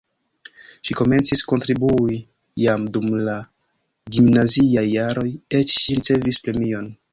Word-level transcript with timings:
Ŝi 0.87 0.95
komencis 1.01 1.43
kontribui 1.51 2.17
jam 2.63 2.87
dum 2.97 3.13
la 3.29 3.37
gimnaziaj 4.17 4.87
jaroj, 4.95 5.29
eĉ 5.61 5.77
ŝi 5.79 6.01
ricevis 6.01 6.45
premion. 6.49 6.93